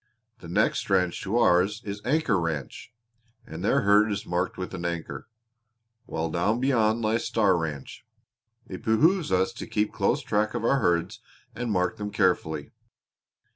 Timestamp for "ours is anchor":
1.37-2.39